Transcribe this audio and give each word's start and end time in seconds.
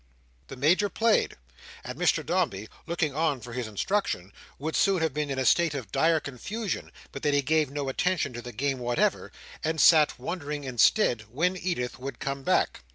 The 0.47 0.55
Major 0.55 0.89
played; 0.89 1.35
and 1.83 1.95
Mr 1.95 2.25
Dombey, 2.25 2.67
looking 2.87 3.13
on 3.13 3.39
for 3.39 3.53
his 3.53 3.67
instruction, 3.67 4.33
would 4.57 4.75
soon 4.75 4.99
have 5.03 5.13
been 5.13 5.29
in 5.29 5.37
a 5.37 5.45
state 5.45 5.75
of 5.75 5.91
dire 5.91 6.19
confusion, 6.19 6.91
but 7.11 7.21
that 7.21 7.35
he 7.35 7.43
gave 7.43 7.69
no 7.69 7.87
attention 7.87 8.33
to 8.33 8.41
the 8.41 8.51
game 8.51 8.79
whatever, 8.79 9.31
and 9.63 9.79
sat 9.79 10.17
wondering 10.17 10.63
instead 10.63 11.21
when 11.31 11.55
Edith 11.55 11.99
would 11.99 12.17
come 12.17 12.41
back. 12.41 12.79